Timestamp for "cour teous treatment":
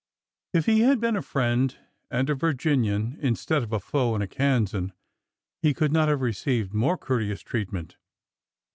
6.97-7.97